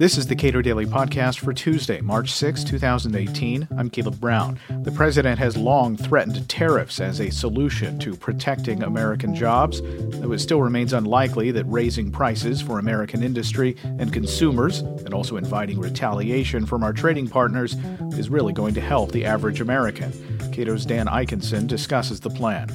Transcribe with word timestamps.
This 0.00 0.16
is 0.16 0.26
the 0.26 0.34
Cato 0.34 0.62
Daily 0.62 0.86
Podcast 0.86 1.40
for 1.40 1.52
Tuesday, 1.52 2.00
March 2.00 2.32
6, 2.32 2.64
2018. 2.64 3.68
I'm 3.76 3.90
Caleb 3.90 4.18
Brown. 4.18 4.58
The 4.80 4.92
president 4.92 5.38
has 5.38 5.58
long 5.58 5.94
threatened 5.94 6.48
tariffs 6.48 7.00
as 7.00 7.20
a 7.20 7.28
solution 7.28 7.98
to 7.98 8.16
protecting 8.16 8.82
American 8.82 9.34
jobs, 9.34 9.82
though 9.82 10.32
it 10.32 10.38
still 10.38 10.62
remains 10.62 10.94
unlikely 10.94 11.50
that 11.50 11.66
raising 11.66 12.10
prices 12.10 12.62
for 12.62 12.78
American 12.78 13.22
industry 13.22 13.76
and 13.84 14.10
consumers, 14.10 14.78
and 14.78 15.12
also 15.12 15.36
inviting 15.36 15.78
retaliation 15.78 16.64
from 16.64 16.82
our 16.82 16.94
trading 16.94 17.28
partners, 17.28 17.76
is 18.12 18.30
really 18.30 18.54
going 18.54 18.72
to 18.72 18.80
help 18.80 19.12
the 19.12 19.26
average 19.26 19.60
American. 19.60 20.12
Cato's 20.50 20.86
Dan 20.86 21.08
Ikenson 21.08 21.66
discusses 21.66 22.20
the 22.20 22.30
plan. 22.30 22.68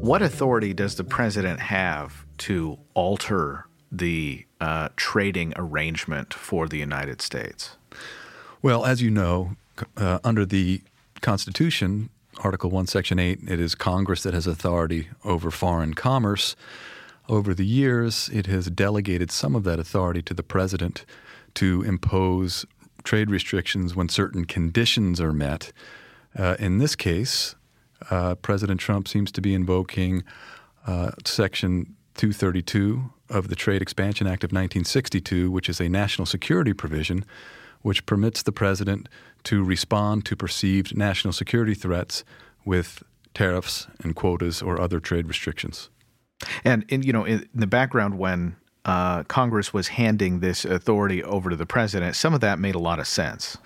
What 0.00 0.20
authority 0.20 0.74
does 0.74 0.96
the 0.96 1.04
president 1.04 1.60
have 1.60 2.26
to 2.40 2.78
alter 2.94 3.66
the 3.92 4.46
uh, 4.60 4.88
trading 4.96 5.52
arrangement 5.56 6.32
for 6.32 6.68
the 6.68 6.78
United 6.78 7.20
States? 7.20 7.76
Well, 8.62 8.84
as 8.84 9.02
you 9.02 9.10
know, 9.10 9.56
uh, 9.96 10.18
under 10.24 10.44
the 10.44 10.82
Constitution, 11.20 12.10
Article 12.42 12.70
1, 12.70 12.86
Section 12.86 13.18
8, 13.18 13.40
it 13.48 13.60
is 13.60 13.74
Congress 13.74 14.22
that 14.22 14.34
has 14.34 14.46
authority 14.46 15.08
over 15.24 15.50
foreign 15.50 15.94
commerce. 15.94 16.56
Over 17.28 17.54
the 17.54 17.66
years, 17.66 18.30
it 18.32 18.46
has 18.46 18.70
delegated 18.70 19.30
some 19.30 19.54
of 19.54 19.64
that 19.64 19.78
authority 19.78 20.22
to 20.22 20.34
the 20.34 20.42
president 20.42 21.04
to 21.54 21.82
impose 21.82 22.64
trade 23.02 23.30
restrictions 23.30 23.94
when 23.94 24.08
certain 24.08 24.44
conditions 24.44 25.20
are 25.20 25.32
met. 25.32 25.72
Uh, 26.36 26.56
in 26.58 26.78
this 26.78 26.96
case, 26.96 27.54
uh, 28.10 28.34
President 28.36 28.80
Trump 28.80 29.08
seems 29.08 29.30
to 29.32 29.40
be 29.40 29.54
invoking 29.54 30.24
uh, 30.86 31.10
Section 31.24 31.96
232 32.14 33.10
of 33.28 33.48
the 33.48 33.56
Trade 33.56 33.82
Expansion 33.82 34.26
Act 34.26 34.44
of 34.44 34.48
1962, 34.48 35.50
which 35.50 35.68
is 35.68 35.80
a 35.80 35.88
national 35.88 36.26
security 36.26 36.72
provision 36.72 37.24
which 37.82 38.04
permits 38.06 38.42
the 38.42 38.52
president 38.52 39.08
to 39.44 39.64
respond 39.64 40.24
to 40.26 40.36
perceived 40.36 40.96
national 40.96 41.32
security 41.32 41.74
threats 41.74 42.24
with 42.64 43.02
tariffs 43.32 43.86
and 44.02 44.14
quotas 44.14 44.60
or 44.60 44.80
other 44.80 45.00
trade 45.00 45.26
restrictions. 45.26 45.88
And, 46.64 46.84
in, 46.88 47.02
you 47.02 47.12
know, 47.12 47.24
in 47.24 47.48
the 47.54 47.66
background 47.66 48.18
when 48.18 48.56
uh, 48.84 49.22
Congress 49.24 49.72
was 49.72 49.88
handing 49.88 50.40
this 50.40 50.64
authority 50.64 51.22
over 51.22 51.50
to 51.50 51.56
the 51.56 51.66
president, 51.66 52.16
some 52.16 52.34
of 52.34 52.40
that 52.40 52.58
made 52.58 52.74
a 52.74 52.78
lot 52.78 52.98
of 52.98 53.06
sense. 53.06 53.56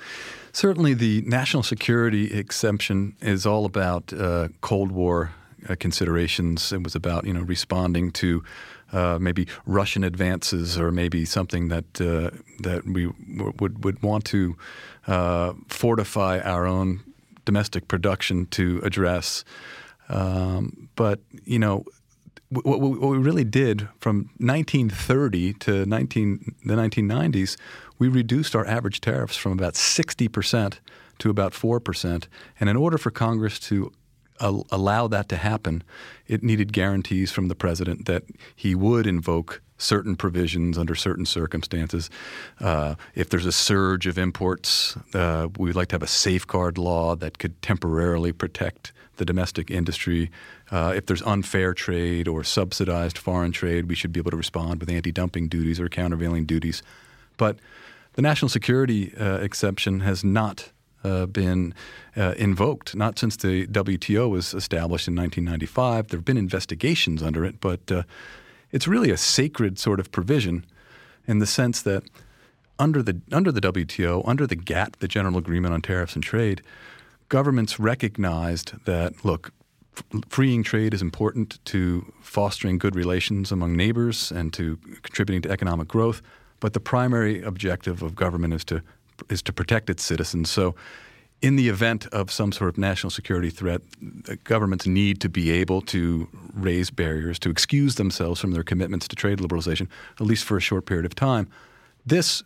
Certainly, 0.52 0.94
the 0.94 1.22
national 1.22 1.62
security 1.62 2.32
exemption 2.32 3.16
is 3.20 3.46
all 3.46 3.64
about 3.64 4.12
uh, 4.12 4.48
Cold 4.60 4.92
War 4.92 5.32
uh, 5.68 5.76
considerations. 5.78 6.72
It 6.72 6.82
was 6.82 6.94
about 6.94 7.24
you 7.24 7.32
know 7.32 7.42
responding 7.42 8.10
to 8.12 8.42
uh, 8.92 9.18
maybe 9.20 9.46
Russian 9.66 10.04
advances 10.04 10.78
or 10.78 10.90
maybe 10.90 11.24
something 11.24 11.68
that 11.68 12.00
uh, 12.00 12.30
that 12.60 12.84
we 12.86 13.06
w- 13.36 13.52
would 13.58 13.84
would 13.84 14.02
want 14.02 14.24
to 14.26 14.56
uh, 15.06 15.54
fortify 15.68 16.40
our 16.40 16.66
own 16.66 17.00
domestic 17.44 17.88
production 17.88 18.46
to 18.46 18.80
address. 18.82 19.44
Um, 20.08 20.88
but 20.96 21.20
you 21.44 21.58
know. 21.58 21.84
What, 22.50 22.78
we 22.78 23.18
really 23.18 23.42
did 23.42 23.88
from 23.98 24.30
1930 24.38 25.54
to 25.54 25.86
19, 25.86 26.54
the 26.64 26.74
1990s, 26.74 27.56
we 27.98 28.06
reduced 28.06 28.54
our 28.54 28.64
average 28.64 29.00
tariffs 29.00 29.36
from 29.36 29.50
about 29.50 29.74
60 29.74 30.28
percent 30.28 30.78
to 31.18 31.30
about 31.30 31.52
4%. 31.52 32.26
And 32.60 32.70
in 32.70 32.76
order 32.76 32.98
for 32.98 33.10
Congress 33.10 33.58
to 33.60 33.92
allow 34.40 35.08
that 35.08 35.28
to 35.28 35.36
happen, 35.36 35.82
it 36.26 36.42
needed 36.42 36.72
guarantees 36.72 37.30
from 37.30 37.48
the 37.48 37.54
president 37.54 38.06
that 38.06 38.24
he 38.54 38.74
would 38.74 39.06
invoke 39.06 39.62
certain 39.78 40.16
provisions 40.16 40.78
under 40.78 40.94
certain 40.94 41.26
circumstances. 41.26 42.10
Uh, 42.60 42.94
if 43.14 43.28
there's 43.28 43.46
a 43.46 43.52
surge 43.52 44.06
of 44.06 44.18
imports, 44.18 44.96
uh, 45.14 45.48
we'd 45.58 45.74
like 45.74 45.88
to 45.88 45.94
have 45.94 46.02
a 46.02 46.08
safeguard 46.08 46.78
law 46.78 47.14
that 47.16 47.38
could 47.38 47.60
temporarily 47.60 48.32
protect 48.32 48.92
the 49.16 49.24
domestic 49.24 49.70
industry. 49.70 50.30
Uh, 50.70 50.92
if 50.96 51.06
there's 51.06 51.22
unfair 51.22 51.74
trade 51.74 52.26
or 52.26 52.42
subsidized 52.42 53.18
foreign 53.18 53.52
trade, 53.52 53.86
we 53.86 53.94
should 53.94 54.12
be 54.12 54.20
able 54.20 54.30
to 54.30 54.36
respond 54.36 54.80
with 54.80 54.90
anti 54.90 55.12
dumping 55.12 55.48
duties 55.48 55.78
or 55.80 55.88
countervailing 55.88 56.46
duties. 56.46 56.82
But 57.36 57.58
the 58.14 58.22
national 58.22 58.48
security 58.48 59.14
uh, 59.16 59.38
exception 59.38 60.00
has 60.00 60.24
not 60.24 60.70
uh, 61.04 61.26
been 61.26 61.74
uh, 62.16 62.34
invoked, 62.36 62.96
not 62.96 63.18
since 63.18 63.36
the 63.36 63.66
WTO 63.66 64.28
was 64.30 64.54
established 64.54 65.06
in 65.06 65.14
1995. 65.14 66.08
There 66.08 66.18
have 66.18 66.24
been 66.24 66.36
investigations 66.36 67.22
under 67.22 67.44
it, 67.44 67.60
but 67.60 67.90
uh, 67.92 68.02
it's 68.72 68.88
really 68.88 69.10
a 69.10 69.16
sacred 69.16 69.78
sort 69.78 70.00
of 70.00 70.10
provision 70.10 70.64
in 71.26 71.38
the 71.38 71.46
sense 71.46 71.82
that 71.82 72.04
under 72.78 73.02
the, 73.02 73.20
under 73.30 73.52
the 73.52 73.60
WTO, 73.60 74.26
under 74.26 74.46
the 74.46 74.56
GATT, 74.56 74.98
the 75.00 75.08
General 75.08 75.38
Agreement 75.38 75.74
on 75.74 75.80
Tariffs 75.80 76.14
and 76.14 76.24
Trade, 76.24 76.62
governments 77.28 77.78
recognized 77.78 78.72
that, 78.84 79.24
look, 79.24 79.52
freeing 80.28 80.62
trade 80.62 80.92
is 80.92 81.02
important 81.02 81.64
to 81.66 82.12
fostering 82.20 82.78
good 82.78 82.96
relations 82.96 83.52
among 83.52 83.76
neighbors 83.76 84.32
and 84.32 84.52
to 84.52 84.76
contributing 85.02 85.42
to 85.42 85.50
economic 85.50 85.88
growth. 85.88 86.20
But 86.60 86.72
the 86.72 86.80
primary 86.80 87.42
objective 87.42 88.02
of 88.02 88.14
government 88.14 88.54
is 88.54 88.64
to 88.64 88.82
is 89.28 89.42
to 89.42 89.52
protect 89.52 89.90
its 89.90 90.02
citizens. 90.02 90.50
So, 90.50 90.74
in 91.42 91.56
the 91.56 91.68
event 91.68 92.06
of 92.06 92.30
some 92.30 92.52
sort 92.52 92.70
of 92.70 92.78
national 92.78 93.10
security 93.10 93.50
threat, 93.50 93.82
governments 94.44 94.86
need 94.86 95.20
to 95.20 95.28
be 95.28 95.50
able 95.50 95.82
to 95.82 96.26
raise 96.54 96.90
barriers 96.90 97.38
to 97.40 97.50
excuse 97.50 97.96
themselves 97.96 98.40
from 98.40 98.52
their 98.52 98.62
commitments 98.62 99.06
to 99.08 99.16
trade 99.16 99.40
liberalization, 99.40 99.88
at 100.18 100.26
least 100.26 100.44
for 100.44 100.56
a 100.56 100.60
short 100.60 100.86
period 100.86 101.04
of 101.04 101.14
time. 101.14 101.48
This 102.06 102.42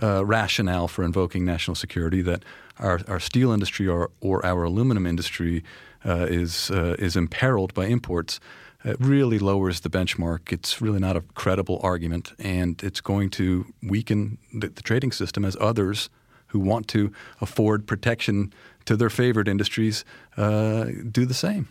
uh, 0.00 0.24
rationale 0.24 0.86
for 0.86 1.02
invoking 1.02 1.44
national 1.44 1.74
security 1.74 2.22
that 2.22 2.44
our, 2.78 3.00
our 3.08 3.18
steel 3.18 3.50
industry 3.50 3.88
or, 3.88 4.10
or 4.20 4.44
our 4.44 4.64
aluminum 4.64 5.06
industry 5.06 5.64
uh, 6.06 6.26
is 6.28 6.70
uh, 6.70 6.94
is 6.98 7.16
imperiled 7.16 7.74
by 7.74 7.86
imports 7.86 8.40
it 8.86 8.96
really 9.00 9.40
lowers 9.40 9.80
the 9.80 9.90
benchmark. 9.90 10.52
It's 10.52 10.80
really 10.80 11.00
not 11.00 11.16
a 11.16 11.22
credible 11.34 11.80
argument, 11.82 12.32
and 12.38 12.80
it's 12.84 13.00
going 13.00 13.30
to 13.30 13.66
weaken 13.82 14.38
the, 14.54 14.68
the 14.68 14.82
trading 14.82 15.10
system 15.10 15.44
as 15.44 15.56
others 15.60 16.08
who 16.48 16.60
want 16.60 16.86
to 16.88 17.12
afford 17.40 17.88
protection 17.88 18.52
to 18.84 18.96
their 18.96 19.10
favored 19.10 19.48
industries 19.48 20.04
uh, 20.36 20.84
do 21.10 21.26
the 21.26 21.34
same. 21.34 21.68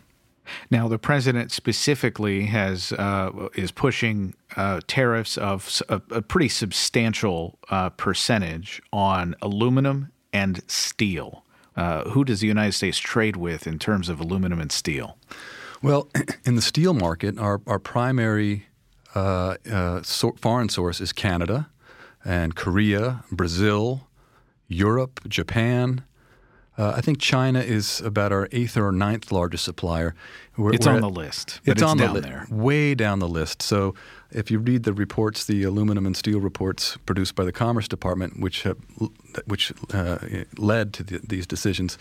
Now, 0.70 0.88
the 0.88 0.98
president 0.98 1.50
specifically 1.52 2.44
has 2.46 2.92
uh, 2.92 3.48
is 3.54 3.72
pushing 3.72 4.34
uh, 4.54 4.80
tariffs 4.86 5.38
of 5.38 5.82
a, 5.88 6.00
a 6.10 6.22
pretty 6.22 6.48
substantial 6.48 7.58
uh, 7.70 7.90
percentage 7.90 8.82
on 8.92 9.34
aluminum 9.40 10.12
and 10.34 10.62
steel. 10.68 11.45
Uh, 11.76 12.08
who 12.10 12.24
does 12.24 12.40
the 12.40 12.46
United 12.46 12.72
States 12.72 12.98
trade 12.98 13.36
with 13.36 13.66
in 13.66 13.78
terms 13.78 14.08
of 14.08 14.18
aluminum 14.18 14.60
and 14.60 14.72
steel? 14.72 15.18
Well, 15.82 16.08
in 16.44 16.56
the 16.56 16.62
steel 16.62 16.94
market, 16.94 17.38
our, 17.38 17.60
our 17.66 17.78
primary 17.78 18.66
uh, 19.14 19.56
uh, 19.70 20.02
so 20.02 20.32
foreign 20.40 20.68
source 20.68 21.00
is 21.00 21.12
Canada 21.12 21.68
and 22.24 22.54
Korea, 22.54 23.24
Brazil, 23.30 24.08
Europe, 24.68 25.20
Japan. 25.28 26.04
Uh, 26.78 26.92
I 26.96 27.00
think 27.00 27.18
China 27.18 27.60
is 27.60 28.00
about 28.02 28.32
our 28.32 28.48
eighth 28.52 28.76
or 28.76 28.92
ninth 28.92 29.32
largest 29.32 29.64
supplier. 29.64 30.14
We're, 30.56 30.74
it's 30.74 30.86
we're 30.86 30.92
on 30.92 30.96
at, 30.98 31.02
the 31.02 31.10
list. 31.10 31.60
It's, 31.64 31.80
it's, 31.80 31.82
on 31.82 31.96
the 31.96 32.12
li- 32.12 32.20
there, 32.20 32.46
way 32.50 32.94
down 32.94 33.18
the 33.18 33.28
list. 33.28 33.62
So 33.62 33.94
if 34.30 34.50
you 34.50 34.58
read 34.58 34.82
the 34.82 34.92
reports, 34.92 35.44
the 35.46 35.62
aluminum 35.62 36.04
and 36.06 36.16
steel 36.16 36.40
reports 36.40 36.98
produced 37.06 37.34
by 37.34 37.44
the 37.44 37.52
Commerce 37.52 37.88
Department, 37.88 38.40
which 38.40 38.62
have, 38.62 38.76
which 39.46 39.72
uh, 39.94 40.18
led 40.58 40.92
to 40.94 41.02
the, 41.02 41.20
these 41.26 41.46
decisions, 41.46 41.96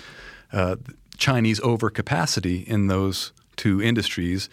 uh, 0.51 0.75
Chinese 1.17 1.59
overcapacity 1.61 2.65
in 2.65 2.87
those 2.87 3.31
two 3.55 3.81
industries 3.81 4.49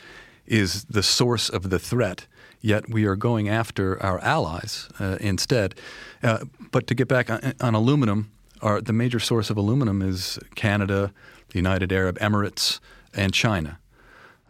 is 0.46 0.84
the 0.84 1.02
source 1.02 1.48
of 1.48 1.70
the 1.70 1.78
threat. 1.78 2.26
Yet 2.60 2.88
we 2.88 3.06
are 3.06 3.16
going 3.16 3.48
after 3.48 4.00
our 4.00 4.20
allies 4.20 4.88
uh, 5.00 5.16
instead. 5.20 5.74
Uh, 6.22 6.44
but 6.70 6.86
to 6.86 6.94
get 6.94 7.08
back 7.08 7.28
on, 7.28 7.54
on 7.60 7.74
aluminum, 7.74 8.30
our, 8.62 8.80
the 8.80 8.92
major 8.92 9.18
source 9.18 9.50
of 9.50 9.56
aluminum 9.56 10.00
is 10.02 10.38
Canada, 10.54 11.12
the 11.48 11.58
United 11.58 11.92
Arab 11.92 12.18
Emirates, 12.18 12.80
and 13.14 13.34
China. 13.34 13.78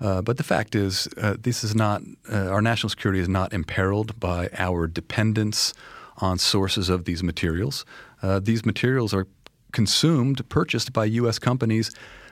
Uh, 0.01 0.21
but 0.21 0.37
the 0.37 0.43
fact 0.43 0.75
is, 0.75 1.09
uh, 1.17 1.37
this 1.41 1.63
is 1.63 1.75
not 1.75 2.03
uh, 2.31 2.49
our 2.49 2.61
national 2.61 2.91
security 2.91 3.21
is 3.21 3.29
not 3.29 3.53
imperiled 3.53 4.19
by 4.19 4.49
our 4.59 4.87
dependence 4.87 5.73
on 6.19 6.39
sources 6.39 6.89
of 6.89 7.05
these 7.05 7.23
materials. 7.23 7.85
Uh, 8.23 8.41
these 8.41 8.67
materials 8.67 9.15
are 9.15 9.27
consumed, 9.73 10.47
purchased 10.49 10.93
by 10.93 11.05
U.S. 11.05 11.39
companies 11.39 11.91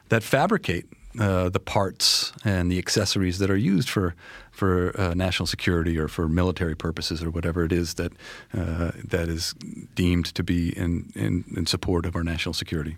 that 0.09 0.23
fabricate 0.23 0.87
uh, 1.19 1.49
the 1.49 1.61
parts 1.61 2.33
and 2.45 2.71
the 2.71 2.79
accessories 2.79 3.39
that 3.39 3.51
are 3.51 3.57
used 3.57 3.89
for 3.89 4.15
for 4.53 4.99
uh, 5.01 5.15
national 5.15 5.47
security 5.47 5.99
or 5.99 6.07
for 6.07 6.29
military 6.29 6.77
purposes 6.77 7.23
or 7.23 7.31
whatever 7.31 7.65
it 7.65 7.73
is 7.73 7.95
that 7.95 8.13
uh, 8.55 8.93
that 9.03 9.29
is 9.29 9.55
deemed 9.95 10.27
to 10.27 10.43
be 10.43 10.77
in, 10.77 11.11
in, 11.15 11.45
in 11.57 11.67
support 11.67 12.05
of 12.05 12.15
our 12.15 12.23
national 12.23 12.53
security. 12.53 12.97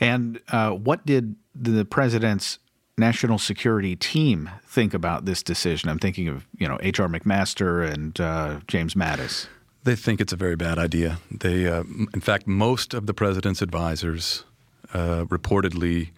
And 0.00 0.40
uh, 0.48 0.70
what 0.70 1.06
did 1.06 1.36
the 1.54 1.84
president's 1.84 2.58
national 2.98 3.38
security 3.38 3.96
team 3.96 4.50
think 4.66 4.92
about 4.92 5.24
this 5.24 5.42
decision? 5.42 5.88
I'm 5.88 5.98
thinking 5.98 6.28
of 6.28 6.46
you 6.58 6.68
know 6.68 6.78
H.R. 6.80 7.08
McMaster 7.08 7.88
and 7.90 8.20
uh, 8.20 8.60
James 8.66 8.94
Mattis. 8.94 9.46
They 9.84 9.96
think 9.96 10.20
it's 10.20 10.32
a 10.32 10.36
very 10.36 10.54
bad 10.54 10.78
idea. 10.78 11.18
They, 11.28 11.66
uh, 11.66 11.82
in 12.14 12.20
fact, 12.20 12.46
most 12.46 12.94
of 12.94 13.06
the 13.06 13.14
president's 13.14 13.62
advisors 13.62 14.44
uh, 14.94 15.24
reportedly 15.24 16.10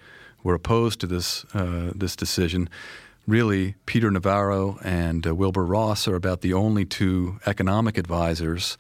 were 0.44 0.55
opposed 0.55 1.00
to 1.00 1.08
this 1.08 1.44
uh, 1.55 1.91
this 1.94 2.14
decision. 2.14 2.69
Really, 3.26 3.75
Peter 3.87 4.11
Navarro 4.11 4.79
and 4.85 5.26
uh, 5.26 5.35
Wilbur 5.35 5.64
Ross 5.64 6.06
are 6.06 6.14
about 6.14 6.43
the 6.43 6.52
only 6.52 6.85
two 6.85 7.41
economic 7.46 7.99
advisors 7.99 8.76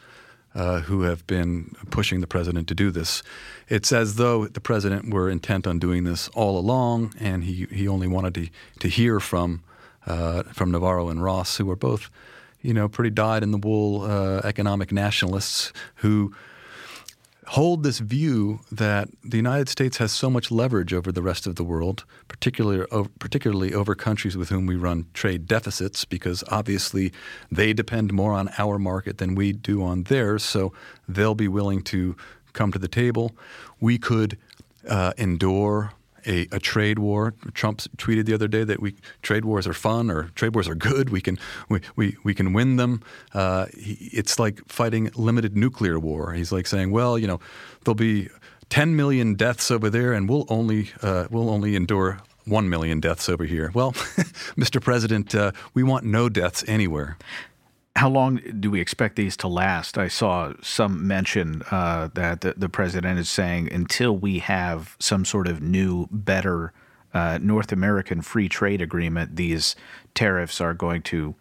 uh, 0.54 0.80
who 0.80 1.02
have 1.02 1.26
been 1.26 1.74
pushing 1.90 2.20
the 2.20 2.26
president 2.26 2.68
to 2.68 2.74
do 2.74 2.90
this. 2.90 3.22
It's 3.68 3.92
as 3.92 4.14
though 4.16 4.46
the 4.46 4.60
president 4.60 5.12
were 5.12 5.30
intent 5.30 5.66
on 5.66 5.78
doing 5.78 6.04
this 6.04 6.28
all 6.28 6.58
along, 6.58 7.14
and 7.18 7.42
he, 7.42 7.66
he 7.72 7.88
only 7.88 8.06
wanted 8.06 8.34
to, 8.34 8.48
to 8.80 8.88
hear 8.88 9.18
from 9.18 9.62
uh, 10.06 10.42
from 10.52 10.70
Navarro 10.70 11.08
and 11.08 11.22
Ross, 11.22 11.56
who 11.56 11.64
were 11.64 11.76
both, 11.76 12.10
you 12.60 12.74
know, 12.74 12.88
pretty 12.88 13.08
dyed 13.08 13.42
in 13.42 13.50
the 13.52 13.58
wool 13.58 14.02
uh, 14.02 14.42
economic 14.44 14.92
nationalists 14.92 15.72
who 15.96 16.34
hold 17.48 17.82
this 17.82 17.98
view 17.98 18.60
that 18.72 19.08
the 19.22 19.36
United 19.36 19.68
States 19.68 19.98
has 19.98 20.12
so 20.12 20.30
much 20.30 20.50
leverage 20.50 20.92
over 20.92 21.12
the 21.12 21.22
rest 21.22 21.46
of 21.46 21.56
the 21.56 21.64
world, 21.64 22.04
particularly 22.28 22.86
particularly 23.18 23.74
over 23.74 23.94
countries 23.94 24.36
with 24.36 24.48
whom 24.48 24.66
we 24.66 24.76
run 24.76 25.06
trade 25.14 25.46
deficits, 25.46 26.04
because 26.04 26.42
obviously 26.50 27.12
they 27.50 27.72
depend 27.72 28.12
more 28.12 28.32
on 28.32 28.50
our 28.58 28.78
market 28.78 29.18
than 29.18 29.34
we 29.34 29.52
do 29.52 29.82
on 29.82 30.04
theirs. 30.04 30.42
So 30.44 30.72
they'll 31.08 31.34
be 31.34 31.48
willing 31.48 31.82
to 31.84 32.16
come 32.52 32.72
to 32.72 32.78
the 32.78 32.88
table. 32.88 33.32
We 33.80 33.98
could 33.98 34.38
uh, 34.88 35.12
endure 35.18 35.92
a, 36.26 36.46
a, 36.52 36.58
trade 36.58 36.98
war. 36.98 37.34
Trump 37.52 37.80
tweeted 37.96 38.26
the 38.26 38.34
other 38.34 38.48
day 38.48 38.64
that 38.64 38.80
we 38.80 38.96
trade 39.22 39.44
wars 39.44 39.66
are 39.66 39.72
fun 39.72 40.10
or 40.10 40.24
trade 40.34 40.54
wars 40.54 40.68
are 40.68 40.74
good. 40.74 41.10
We 41.10 41.20
can 41.20 41.38
we, 41.68 41.80
we, 41.96 42.16
we 42.24 42.34
can 42.34 42.52
win 42.52 42.76
them. 42.76 43.02
Uh, 43.32 43.66
he, 43.78 44.10
it's 44.12 44.38
like 44.38 44.60
fighting 44.68 45.10
limited 45.14 45.56
nuclear 45.56 45.98
war. 45.98 46.32
He's 46.32 46.52
like 46.52 46.66
saying, 46.66 46.90
well, 46.90 47.18
you 47.18 47.26
know, 47.26 47.40
there'll 47.84 47.94
be 47.94 48.28
10 48.70 48.96
million 48.96 49.34
deaths 49.34 49.70
over 49.70 49.90
there, 49.90 50.12
and 50.12 50.28
we'll 50.28 50.46
only 50.48 50.90
uh, 51.02 51.28
we'll 51.30 51.50
only 51.50 51.76
endure 51.76 52.20
1 52.46 52.68
million 52.68 53.00
deaths 53.00 53.28
over 53.28 53.44
here. 53.44 53.70
Well, 53.74 53.92
Mr. 54.56 54.80
President, 54.80 55.34
uh, 55.34 55.52
we 55.72 55.82
want 55.82 56.04
no 56.04 56.28
deaths 56.28 56.64
anywhere. 56.66 57.16
How 57.96 58.10
long 58.10 58.40
do 58.58 58.72
we 58.72 58.80
expect 58.80 59.14
these 59.14 59.36
to 59.38 59.48
last? 59.48 59.98
I 59.98 60.08
saw 60.08 60.52
some 60.62 61.06
mention 61.06 61.62
uh, 61.70 62.08
that 62.14 62.40
the, 62.40 62.54
the, 62.56 62.68
president 62.68 63.20
is 63.20 63.30
saying 63.30 63.72
until 63.72 64.16
we 64.16 64.40
have 64.40 64.96
some 64.98 65.24
sort 65.24 65.46
of 65.46 65.62
new, 65.62 66.08
better 66.10 66.72
uh, 67.12 67.38
North 67.40 67.70
American 67.70 68.20
free 68.20 68.48
trade 68.48 68.82
agreement, 68.82 69.36
these 69.36 69.76
tariffs 70.12 70.60
are 70.60 70.74
going 70.74 71.02
to 71.02 71.36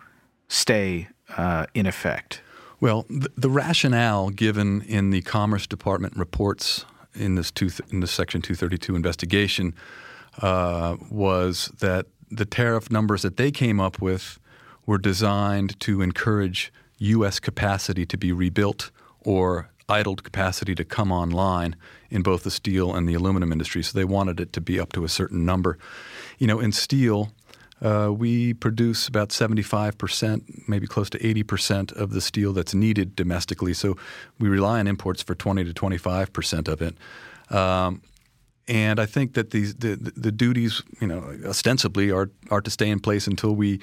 stay 0.47 1.07
uh, 1.35 1.65
in 1.73 1.87
effect. 1.87 2.41
Well, 2.79 3.07
the, 3.09 3.31
the, 3.35 3.49
rationale 3.49 4.29
given 4.29 4.81
in 4.83 5.09
the 5.09 5.21
Commerce 5.23 5.65
Department 5.65 6.15
reports 6.15 6.85
in 7.15 7.33
this, 7.33 7.49
two, 7.49 7.71
in 7.89 8.01
this 8.01 8.11
Section 8.11 8.41
232 8.43 8.95
investigation 8.95 9.73
uh, 10.41 10.97
was 11.09 11.71
that 11.79 12.05
the 12.29 12.45
tariff 12.45 12.91
numbers 12.91 13.23
that 13.23 13.37
they 13.37 13.51
came 13.51 13.79
up 13.79 14.01
with 14.01 14.39
were 14.85 14.97
designed 14.97 15.79
to 15.81 16.01
encourage 16.01 16.71
U.S. 16.97 17.39
capacity 17.39 18.05
to 18.05 18.17
be 18.17 18.31
rebuilt 18.31 18.91
or 19.21 19.69
idled 19.89 20.23
capacity 20.23 20.75
to 20.75 20.83
come 20.83 21.11
online 21.11 21.75
in 22.09 22.21
both 22.21 22.43
the 22.43 22.51
steel 22.51 22.95
and 22.95 23.07
the 23.07 23.13
aluminum 23.13 23.51
industry. 23.51 23.83
So 23.83 23.97
they 23.97 24.05
wanted 24.05 24.39
it 24.39 24.53
to 24.53 24.61
be 24.61 24.79
up 24.79 24.93
to 24.93 25.03
a 25.03 25.09
certain 25.09 25.45
number. 25.45 25.77
You 26.39 26.47
know, 26.47 26.59
in 26.59 26.71
steel, 26.71 27.31
uh, 27.81 28.11
we 28.11 28.53
produce 28.53 29.07
about 29.07 29.29
75%, 29.29 30.67
maybe 30.67 30.87
close 30.87 31.09
to 31.09 31.19
80% 31.19 31.91
of 31.93 32.11
the 32.11 32.21
steel 32.21 32.53
that's 32.53 32.73
needed 32.73 33.15
domestically. 33.15 33.73
So 33.73 33.97
we 34.39 34.47
rely 34.47 34.79
on 34.79 34.87
imports 34.87 35.21
for 35.21 35.35
20 35.35 35.65
to 35.65 35.73
25% 35.73 36.67
of 36.67 36.81
it. 36.81 36.95
Um, 37.53 38.01
and 38.67 38.99
I 38.99 39.05
think 39.05 39.33
that 39.33 39.51
these 39.51 39.75
the, 39.75 39.95
the 40.15 40.31
duties, 40.31 40.81
you 41.01 41.07
know, 41.07 41.37
ostensibly 41.45 42.11
are 42.11 42.29
are 42.49 42.61
to 42.61 42.71
stay 42.71 42.89
in 42.89 42.99
place 42.99 43.27
until 43.27 43.55
we 43.55 43.79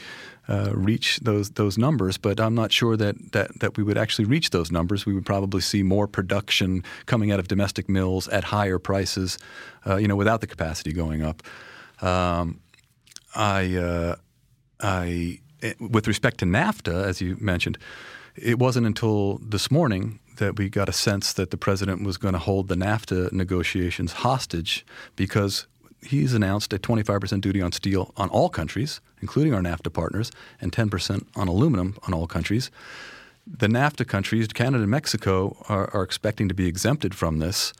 uh, 0.48 0.70
reach 0.74 1.20
those 1.20 1.50
those 1.50 1.76
numbers. 1.76 2.16
But 2.16 2.40
I'm 2.40 2.54
not 2.54 2.72
sure 2.72 2.96
that, 2.96 3.32
that 3.32 3.60
that 3.60 3.76
we 3.76 3.82
would 3.82 3.98
actually 3.98 4.24
reach 4.24 4.50
those 4.50 4.72
numbers. 4.72 5.04
We 5.04 5.12
would 5.12 5.26
probably 5.26 5.60
see 5.60 5.82
more 5.82 6.06
production 6.06 6.82
coming 7.04 7.30
out 7.30 7.38
of 7.38 7.48
domestic 7.48 7.88
mills 7.88 8.26
at 8.28 8.44
higher 8.44 8.78
prices, 8.78 9.38
uh, 9.86 9.96
you 9.96 10.08
know, 10.08 10.16
without 10.16 10.40
the 10.40 10.46
capacity 10.46 10.92
going 10.92 11.22
up. 11.22 11.42
Um, 12.02 12.60
I 13.34 13.76
uh, 13.76 14.16
I 14.80 15.40
eh, 15.62 15.74
with 15.78 16.08
respect 16.08 16.38
to 16.38 16.46
NAFTA, 16.46 17.04
as 17.04 17.20
you 17.20 17.36
mentioned, 17.38 17.76
it 18.34 18.58
wasn't 18.58 18.86
until 18.86 19.38
this 19.42 19.70
morning 19.70 20.20
that 20.40 20.58
we 20.58 20.68
got 20.68 20.88
a 20.88 20.92
sense 20.92 21.32
that 21.34 21.50
the 21.50 21.56
president 21.56 22.04
was 22.04 22.16
going 22.16 22.34
to 22.34 22.40
hold 22.40 22.66
the 22.68 22.74
NAFTA 22.74 23.30
negotiations 23.30 24.12
hostage 24.12 24.84
because 25.14 25.66
he's 26.02 26.34
announced 26.34 26.72
a 26.72 26.78
25% 26.78 27.40
duty 27.40 27.60
on 27.60 27.72
steel 27.72 28.12
on 28.16 28.28
all 28.30 28.48
countries, 28.48 29.00
including 29.20 29.54
our 29.54 29.60
NAFTA 29.60 29.92
partners, 29.92 30.32
and 30.60 30.72
10% 30.72 31.26
on 31.36 31.46
aluminum 31.46 31.96
on 32.06 32.14
all 32.14 32.26
countries. 32.26 32.70
The 33.46 33.68
NAFTA 33.68 34.06
countries, 34.06 34.48
Canada 34.48 34.82
and 34.82 34.90
Mexico, 34.90 35.56
are, 35.68 35.88
are 35.94 36.02
expecting 36.02 36.48
to 36.48 36.54
be 36.54 36.66
exempted 36.66 37.14
from 37.14 37.38
this. 37.38 37.72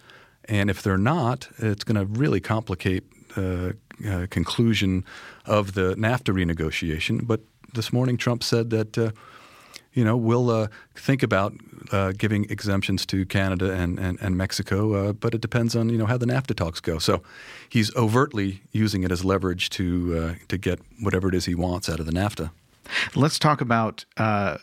And 0.45 0.71
if 0.71 0.83
they're 0.83 0.99
not, 0.99 1.49
it's 1.59 1.85
going 1.85 1.99
to 1.99 2.07
really 2.21 2.41
complicate 2.41 3.05
the 3.35 3.77
uh, 4.05 4.09
uh, 4.09 4.27
conclusion 4.29 5.05
of 5.47 5.75
the 5.75 5.95
NAFTA 5.95 6.35
renegotiation. 6.35 7.27
But 7.27 7.41
this 7.75 7.93
morning, 7.93 8.17
Trump 8.17 8.43
said 8.43 8.71
that 8.71 8.99
uh, 8.99 9.11
you 9.93 10.05
know, 10.05 10.17
we'll 10.17 10.51
uh, 10.51 10.69
think 10.95 11.23
about 11.23 11.53
uh, 11.93 12.13
giving 12.17 12.49
exemptions 12.51 13.05
to 13.07 13.27
Canada 13.27 13.73
and, 13.73 13.99
and, 13.99 14.19
and 14.21 14.37
Mexico, 14.37 14.95
uh, 14.95 15.13
but 15.13 15.35
it 15.35 15.41
depends 15.41 15.75
on, 15.75 15.89
you 15.89 15.99
know, 15.99 16.07
how 16.07 16.17
the 16.17 16.27
NAFTA 16.27 16.55
talks 16.55 16.81
go. 16.81 16.99
So 16.99 17.23
he's 17.69 17.95
overtly 17.97 18.63
using 18.73 19.03
it 19.03 19.11
as 19.11 19.25
leverage 19.25 19.71
to, 19.71 20.17
uh, 20.17 20.45
to 20.49 20.59
get 20.59 20.81
whatever 21.01 21.29
it 21.29 21.35
is 21.35 21.47
he 21.47 21.55
wants 21.55 21.89
out 21.89 22.01
of 22.01 22.07
the 22.07 22.13
NAFTA. 22.13 22.51
Let's 23.15 23.39
talk 23.39 23.61
about 23.61 24.05
uh, 24.17 24.59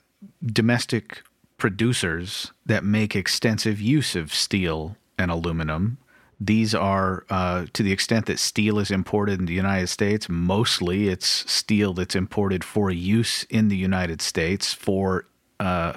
domestic 0.46 1.24
producers 1.58 2.52
that 2.66 2.84
make 2.84 3.16
extensive 3.16 3.82
use 3.82 4.16
of 4.16 4.34
steel 4.34 4.96
and 5.18 5.32
aluminum 5.32 5.98
these 6.39 6.75
are, 6.75 7.25
uh, 7.30 7.66
to 7.74 7.84
the 7.84 7.92
extent 7.92 8.28
that 8.28 8.39
steel 8.39 8.78
is 8.78 8.92
imported 8.92 9.39
in 9.39 9.45
the 9.45 9.54
United 9.54 9.88
States, 9.88 10.30
mostly 10.30 11.10
it's 11.10 11.50
steel 11.51 11.94
that's 11.94 12.16
imported 12.16 12.63
for 12.63 12.92
use 12.92 13.44
in 13.50 13.69
the 13.69 13.78
United 13.78 14.22
States 14.22 14.74
for 14.74 15.25
uh, 15.60 15.94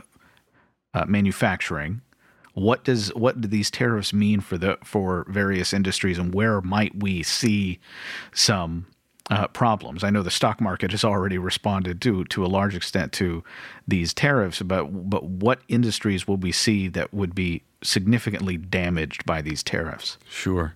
uh, 0.94 1.04
manufacturing. 1.06 2.00
What 2.54 2.84
does 2.84 3.14
what 3.14 3.40
do 3.40 3.48
these 3.48 3.70
tariffs 3.70 4.12
mean 4.12 4.40
for 4.40 4.58
the 4.58 4.76
for 4.82 5.24
various 5.28 5.72
industries, 5.72 6.18
and 6.18 6.34
where 6.34 6.60
might 6.60 6.96
we 6.96 7.22
see 7.22 7.78
some 8.32 8.86
uh, 9.30 9.46
problems. 9.48 10.02
I 10.02 10.10
know 10.10 10.22
the 10.22 10.30
stock 10.30 10.60
market 10.60 10.90
has 10.90 11.04
already 11.04 11.38
responded 11.38 12.00
to 12.02 12.24
to 12.24 12.44
a 12.44 12.48
large 12.48 12.74
extent 12.74 13.12
to 13.14 13.44
these 13.86 14.12
tariffs, 14.12 14.60
but 14.60 14.84
but 15.08 15.24
what 15.24 15.60
industries 15.68 16.26
will 16.26 16.36
we 16.36 16.52
see 16.52 16.88
that 16.88 17.14
would 17.14 17.34
be 17.34 17.62
significantly 17.82 18.56
damaged 18.56 19.24
by 19.24 19.40
these 19.40 19.62
tariffs? 19.62 20.18
Sure. 20.28 20.74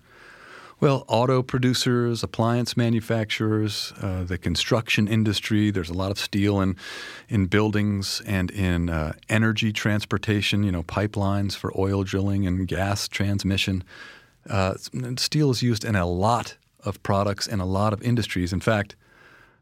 Well, 0.80 1.04
auto 1.08 1.42
producers, 1.42 2.22
appliance 2.22 2.76
manufacturers, 2.76 3.92
uh, 4.00 4.24
the 4.24 4.36
construction 4.38 5.08
industry. 5.08 5.70
There's 5.70 5.88
a 5.88 5.94
lot 5.94 6.10
of 6.10 6.18
steel 6.18 6.60
in 6.60 6.76
in 7.28 7.46
buildings 7.46 8.22
and 8.26 8.50
in 8.52 8.88
uh, 8.88 9.14
energy 9.28 9.72
transportation. 9.72 10.62
You 10.62 10.70
know, 10.70 10.84
pipelines 10.84 11.56
for 11.56 11.72
oil 11.76 12.04
drilling 12.04 12.46
and 12.46 12.68
gas 12.68 13.08
transmission. 13.08 13.82
Uh, 14.48 14.74
steel 15.16 15.50
is 15.50 15.62
used 15.62 15.84
in 15.84 15.96
a 15.96 16.06
lot 16.06 16.56
of 16.84 17.02
products 17.02 17.46
in 17.46 17.60
a 17.60 17.66
lot 17.66 17.92
of 17.92 18.02
industries. 18.02 18.52
In 18.52 18.60
fact, 18.60 18.96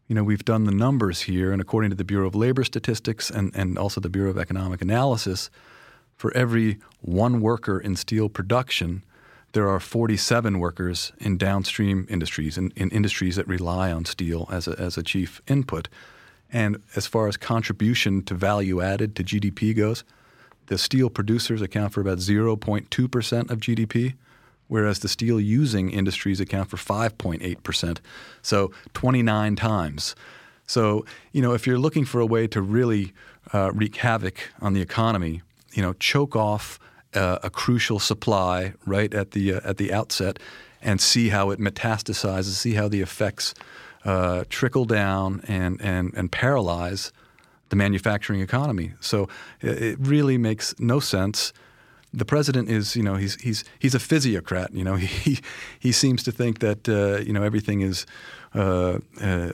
you 0.09 0.15
know, 0.15 0.25
we've 0.25 0.45
done 0.45 0.65
the 0.65 0.73
numbers 0.73 1.23
here, 1.23 1.53
and 1.53 1.61
according 1.61 1.91
to 1.91 1.97
the 1.97 2.05
Bureau 2.05 2.27
of 2.27 2.35
Labor 2.35 2.65
Statistics 2.65 3.31
and, 3.31 3.55
and 3.55 3.79
also 3.79 4.01
the 4.01 4.11
Bureau 4.11 4.31
of 4.31 4.39
Economic 4.39 4.83
Analysis, 4.83 5.51
for 6.17 6.35
every 6.37 6.79
one 7.01 7.41
worker 7.41 7.81
in 7.81 7.97
steel 7.97 8.29
production, 8.29 9.03
there 9.53 9.69
are 9.69 9.81
47 9.81 10.59
workers 10.59 11.13
in 11.19 11.37
downstream 11.37 12.07
industries, 12.09 12.57
in, 12.57 12.73
in 12.77 12.91
industries 12.91 13.37
that 13.37 13.47
rely 13.47 13.93
on 13.93 14.05
steel 14.05 14.49
as 14.51 14.67
a, 14.67 14.79
as 14.79 14.97
a 14.97 15.03
chief 15.03 15.41
input. 15.47 15.89
And 16.53 16.83
as 16.97 17.07
far 17.07 17.29
as 17.29 17.37
contribution 17.37 18.23
to 18.25 18.35
value 18.35 18.81
added 18.81 19.17
to 19.17 19.25
GDP 19.25 19.77
goes, 19.77 20.05
the 20.67 20.79
steel 20.79 21.11
producers 21.11 21.61
account 21.61 21.93
for 21.93 22.01
about 22.01 22.19
0.2% 22.19 23.51
of 23.51 23.61
GDP 23.61 24.15
whereas 24.73 25.01
the 25.01 25.09
steel 25.09 25.39
using 25.39 25.91
industries 25.91 26.41
account 26.41 26.71
for 26.71 26.79
5.8%. 26.79 27.99
So 28.41 28.73
29 28.95 29.55
times. 29.55 30.17
So, 30.67 31.05
you 31.33 31.43
know, 31.43 31.53
if 31.53 31.67
you're 31.67 31.79
looking 31.79 32.07
for 32.07 32.21
a 32.21 32.27
way 32.27 32.47
to 32.47 32.63
really 32.63 33.13
uh, 33.53 33.71
wreak 33.75 33.97
havoc 33.97 34.51
on 34.63 34.73
the 34.73 34.81
economy, 34.81 35.43
you 35.75 35.83
know, 35.83 35.93
choke 35.95 36.35
off 36.35 36.81
uh, 37.13 37.39
a 37.43 37.51
crucial 37.51 37.99
supply 37.99 38.73
right 38.87 39.13
at 39.13 39.33
the 39.33 39.53
uh, 39.53 39.61
at 39.63 39.77
the 39.77 39.93
outset, 39.93 40.39
and 40.81 41.03
see 41.03 41.29
how 41.29 41.51
it 41.51 41.61
metastasizes, 41.61 42.55
see 42.55 42.73
how 42.73 42.89
the 42.89 43.03
effects 43.03 43.55
uh, 44.07 44.45
trickle 44.49 44.87
down 44.87 45.43
and, 45.47 45.81
and, 45.83 46.15
and 46.15 46.33
paralyze 46.33 47.13
the 47.69 47.77
manufacturing 47.77 48.41
economy. 48.41 48.93
So 49.01 49.29
it 49.61 49.99
really 50.01 50.39
makes 50.39 50.75
no 50.79 50.99
sense. 50.99 51.53
The 52.15 52.25
president 52.25 52.69
is, 52.69 52.95
you 52.95 53.03
know, 53.03 53.17
he's 53.17 53.41
he's 53.41 53.65
he's 53.79 53.95
a 53.95 53.99
physiocrat. 53.99 54.75
You 54.75 54.85
know, 54.85 54.97
he 55.25 55.41
he 55.79 55.93
seems 55.93 56.23
to 56.25 56.33
think 56.33 56.59
that 56.59 56.89
uh, 56.89 57.23
you 57.25 57.33
know 57.33 57.43
everything 57.43 57.81
is 57.81 58.07
uh, 58.55 58.99
uh, 59.21 59.53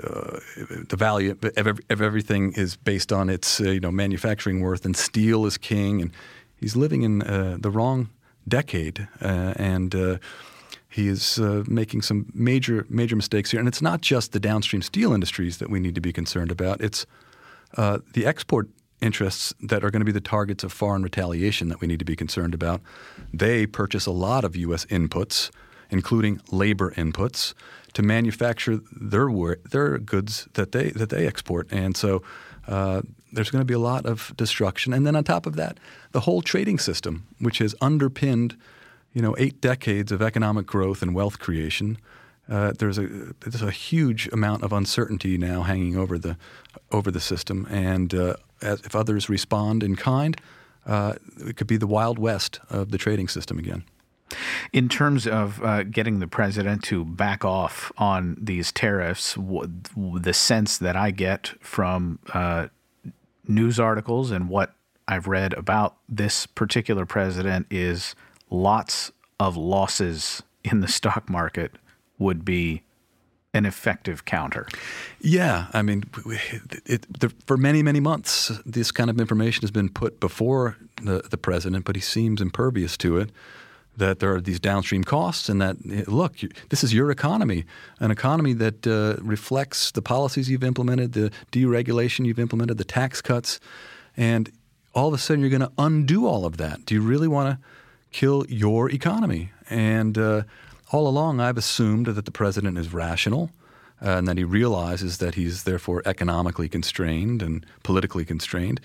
the 0.88 0.96
value 0.96 1.36
of, 1.56 1.80
everything 1.90 2.52
is 2.54 2.76
based 2.76 3.12
on 3.12 3.30
its 3.30 3.60
uh, 3.60 3.70
you 3.70 3.80
know 3.80 3.92
manufacturing 3.92 4.60
worth, 4.60 4.84
and 4.84 4.96
steel 4.96 5.46
is 5.46 5.58
king. 5.58 6.02
And 6.02 6.10
he's 6.56 6.76
living 6.76 7.02
in 7.02 7.22
uh, 7.22 7.56
the 7.60 7.70
wrong 7.70 8.08
decade, 8.48 9.08
uh, 9.20 9.54
and 9.56 10.18
he 10.88 11.06
is 11.06 11.38
uh, 11.38 11.64
making 11.68 12.02
some 12.02 12.26
major 12.34 12.86
major 12.88 13.14
mistakes 13.14 13.50
here. 13.50 13.60
And 13.60 13.68
it's 13.68 13.82
not 13.82 14.00
just 14.00 14.32
the 14.32 14.40
downstream 14.40 14.82
steel 14.82 15.12
industries 15.12 15.58
that 15.58 15.70
we 15.70 15.80
need 15.80 15.94
to 15.94 16.00
be 16.00 16.12
concerned 16.12 16.50
about. 16.50 16.80
It's 16.80 17.06
uh, 17.76 17.98
the 18.14 18.26
export 18.26 18.68
interests 19.00 19.54
that 19.60 19.84
are 19.84 19.90
going 19.90 20.00
to 20.00 20.06
be 20.06 20.12
the 20.12 20.20
targets 20.20 20.64
of 20.64 20.72
foreign 20.72 21.02
retaliation 21.02 21.68
that 21.68 21.80
we 21.80 21.86
need 21.86 21.98
to 21.98 22.04
be 22.04 22.16
concerned 22.16 22.54
about. 22.54 22.80
They 23.32 23.66
purchase 23.66 24.06
a 24.06 24.10
lot 24.10 24.44
of 24.44 24.56
U.S. 24.56 24.84
inputs, 24.86 25.50
including 25.90 26.40
labor 26.50 26.92
inputs, 26.92 27.54
to 27.94 28.02
manufacture 28.02 28.80
their 28.92 29.28
their 29.70 29.98
goods 29.98 30.48
that 30.54 30.72
they 30.72 30.90
that 30.90 31.10
they 31.10 31.26
export. 31.26 31.70
And 31.72 31.96
so. 31.96 32.22
Uh, 32.66 33.00
there's 33.32 33.50
going 33.50 33.60
to 33.60 33.66
be 33.66 33.74
a 33.74 33.78
lot 33.78 34.06
of 34.06 34.32
destruction. 34.36 34.94
And 34.94 35.06
then 35.06 35.14
on 35.14 35.24
top 35.24 35.44
of 35.44 35.56
that, 35.56 35.78
the 36.12 36.20
whole 36.20 36.40
trading 36.40 36.78
system, 36.78 37.26
which 37.38 37.58
has 37.58 37.74
underpinned 37.80 38.56
you 39.12 39.22
know, 39.22 39.34
eight 39.38 39.60
decades 39.60 40.12
of 40.12 40.22
economic 40.22 40.66
growth 40.66 41.02
and 41.02 41.14
wealth 41.14 41.38
creation. 41.38 41.98
Uh, 42.48 42.72
there's 42.78 42.98
a 42.98 43.06
there's 43.40 43.62
a 43.62 43.70
huge 43.70 44.28
amount 44.28 44.62
of 44.62 44.72
uncertainty 44.72 45.36
now 45.36 45.62
hanging 45.62 45.96
over 45.96 46.18
the 46.18 46.36
over 46.92 47.10
the 47.10 47.20
system, 47.20 47.66
and 47.68 48.14
uh, 48.14 48.36
as, 48.62 48.80
if 48.82 48.94
others 48.94 49.28
respond 49.28 49.82
in 49.82 49.96
kind, 49.96 50.40
uh, 50.86 51.14
it 51.46 51.56
could 51.56 51.66
be 51.66 51.76
the 51.76 51.86
wild 51.86 52.18
west 52.18 52.60
of 52.70 52.90
the 52.90 52.98
trading 52.98 53.28
system 53.28 53.58
again. 53.58 53.84
In 54.72 54.88
terms 54.88 55.26
of 55.26 55.62
uh, 55.62 55.84
getting 55.84 56.18
the 56.18 56.26
president 56.26 56.82
to 56.84 57.04
back 57.04 57.44
off 57.44 57.90
on 57.96 58.36
these 58.40 58.72
tariffs, 58.72 59.34
w- 59.34 59.70
the 59.96 60.34
sense 60.34 60.76
that 60.78 60.96
I 60.96 61.10
get 61.10 61.54
from 61.60 62.18
uh, 62.34 62.68
news 63.46 63.80
articles 63.80 64.30
and 64.30 64.48
what 64.48 64.74
I've 65.06 65.26
read 65.26 65.54
about 65.54 65.96
this 66.08 66.46
particular 66.46 67.06
president 67.06 67.66
is 67.70 68.14
lots 68.50 69.10
of 69.40 69.56
losses 69.56 70.42
in 70.62 70.80
the 70.80 70.88
stock 70.88 71.30
market 71.30 71.72
would 72.18 72.44
be 72.44 72.82
an 73.54 73.64
effective 73.64 74.24
counter. 74.24 74.66
Yeah, 75.20 75.66
I 75.72 75.82
mean, 75.82 76.04
it, 76.26 76.82
it, 76.84 77.20
the, 77.20 77.30
for 77.46 77.56
many, 77.56 77.82
many 77.82 78.00
months, 78.00 78.52
this 78.66 78.92
kind 78.92 79.08
of 79.08 79.20
information 79.20 79.62
has 79.62 79.70
been 79.70 79.88
put 79.88 80.20
before 80.20 80.76
the, 81.02 81.22
the 81.30 81.38
president, 81.38 81.84
but 81.84 81.96
he 81.96 82.02
seems 82.02 82.40
impervious 82.40 82.96
to 82.98 83.18
it. 83.18 83.30
That 83.96 84.20
there 84.20 84.32
are 84.32 84.40
these 84.40 84.60
downstream 84.60 85.02
costs, 85.02 85.48
and 85.48 85.60
that 85.60 85.84
look, 86.06 86.36
this 86.68 86.84
is 86.84 86.94
your 86.94 87.10
economy, 87.10 87.64
an 87.98 88.12
economy 88.12 88.52
that 88.52 88.86
uh, 88.86 89.20
reflects 89.20 89.90
the 89.90 90.02
policies 90.02 90.48
you've 90.48 90.62
implemented, 90.62 91.14
the 91.14 91.32
deregulation 91.50 92.24
you've 92.24 92.38
implemented, 92.38 92.78
the 92.78 92.84
tax 92.84 93.20
cuts, 93.20 93.58
and 94.16 94.52
all 94.94 95.08
of 95.08 95.14
a 95.14 95.18
sudden 95.18 95.40
you're 95.40 95.50
going 95.50 95.62
to 95.62 95.72
undo 95.78 96.28
all 96.28 96.46
of 96.46 96.58
that. 96.58 96.84
Do 96.84 96.94
you 96.94 97.00
really 97.00 97.26
want 97.26 97.58
to? 97.58 97.66
kill 98.12 98.44
your 98.48 98.90
economy. 98.90 99.50
And 99.70 100.16
uh, 100.16 100.42
all 100.90 101.06
along, 101.06 101.40
I've 101.40 101.58
assumed 101.58 102.06
that 102.06 102.24
the 102.24 102.30
president 102.30 102.78
is 102.78 102.92
rational 102.92 103.50
uh, 104.02 104.10
and 104.10 104.28
that 104.28 104.38
he 104.38 104.44
realizes 104.44 105.18
that 105.18 105.34
he's 105.34 105.64
therefore 105.64 106.02
economically 106.04 106.68
constrained 106.68 107.42
and 107.42 107.64
politically 107.82 108.24
constrained. 108.24 108.80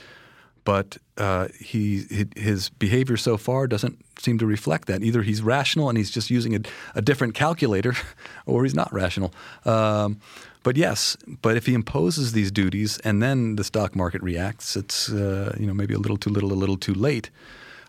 But 0.65 0.97
uh, 1.17 1.49
he, 1.59 2.27
his 2.37 2.69
behavior 2.69 3.17
so 3.17 3.35
far 3.35 3.67
doesn't 3.67 4.03
seem 4.17 4.37
to 4.37 4.45
reflect 4.45 4.87
that. 4.87 5.03
Either 5.03 5.21
he's 5.21 5.41
rational 5.41 5.89
and 5.89 5.97
he's 5.97 6.09
just 6.09 6.29
using 6.29 6.55
a, 6.55 6.59
a 6.95 7.01
different 7.01 7.35
calculator, 7.35 7.93
or 8.45 8.63
he's 8.63 8.73
not 8.73 8.91
rational. 8.93 9.33
Um, 9.65 10.21
but 10.63 10.77
yes, 10.77 11.17
but 11.41 11.57
if 11.57 11.65
he 11.65 11.73
imposes 11.73 12.31
these 12.31 12.49
duties 12.49 12.97
and 12.99 13.21
then 13.21 13.57
the 13.57 13.65
stock 13.65 13.95
market 13.95 14.23
reacts, 14.23 14.77
it's 14.77 15.09
uh, 15.11 15.53
you 15.59 15.67
know 15.67 15.73
maybe 15.73 15.93
a 15.93 15.99
little 15.99 16.17
too 16.17 16.29
little, 16.29 16.53
a 16.53 16.55
little 16.55 16.77
too 16.77 16.93
late. 16.93 17.29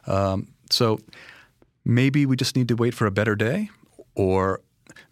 Um, 0.09 0.49
so 0.71 0.99
maybe 1.85 2.27
we 2.27 2.35
just 2.35 2.57
need 2.57 2.67
to 2.69 2.75
wait 2.75 2.93
for 2.93 3.07
a 3.07 3.13
better 3.13 3.37
day, 3.37 3.71
or 4.15 4.61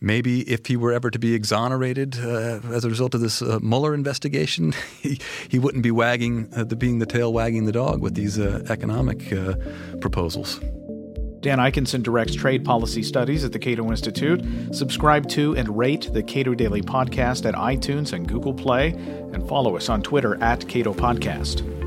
maybe 0.00 0.40
if 0.42 0.66
he 0.66 0.76
were 0.76 0.92
ever 0.92 1.10
to 1.10 1.18
be 1.18 1.34
exonerated 1.34 2.18
uh, 2.18 2.60
as 2.70 2.84
a 2.84 2.88
result 2.88 3.14
of 3.14 3.20
this 3.20 3.40
uh, 3.42 3.58
Mueller 3.62 3.94
investigation, 3.94 4.72
he, 5.00 5.18
he 5.48 5.58
wouldn't 5.58 5.82
be 5.82 5.90
wagging 5.90 6.48
uh, 6.54 6.64
the 6.64 6.76
being 6.76 6.98
the 6.98 7.06
tail 7.06 7.32
wagging 7.32 7.64
the 7.64 7.72
dog 7.72 8.00
with 8.00 8.14
these 8.14 8.38
uh, 8.38 8.64
economic 8.68 9.32
uh, 9.32 9.54
proposals. 10.00 10.60
Dan 11.40 11.58
Ikenson 11.58 12.04
directs 12.04 12.36
trade 12.36 12.64
policy 12.64 13.02
studies 13.02 13.44
at 13.44 13.50
the 13.50 13.58
Cato 13.58 13.90
Institute. 13.90 14.44
Subscribe 14.72 15.28
to 15.30 15.56
and 15.56 15.76
rate 15.76 16.08
the 16.12 16.22
Cato 16.22 16.54
Daily 16.54 16.82
Podcast 16.82 17.46
at 17.46 17.54
iTunes 17.54 18.12
and 18.12 18.28
Google 18.28 18.54
Play, 18.54 18.90
and 18.90 19.48
follow 19.48 19.76
us 19.76 19.88
on 19.88 20.02
Twitter 20.02 20.40
at 20.40 20.68
Cato 20.68 20.94
Podcast. 20.94 21.81